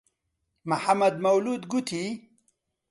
[0.69, 2.07] محەممەد مەولوود گوتی: